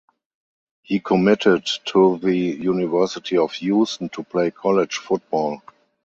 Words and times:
He 0.81 0.99
committed 0.99 1.69
to 1.85 2.17
the 2.17 2.33
University 2.35 3.37
of 3.37 3.51
Houston 3.51 4.09
to 4.09 4.23
play 4.23 4.49
college 4.49 4.95
football. 4.97 5.61